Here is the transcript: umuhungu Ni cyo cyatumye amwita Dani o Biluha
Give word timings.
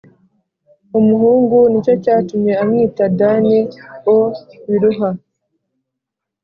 umuhungu 0.99 1.57
Ni 1.71 1.79
cyo 1.85 1.93
cyatumye 2.03 2.53
amwita 2.61 3.03
Dani 3.19 3.57
o 4.13 4.17
Biluha 4.67 5.09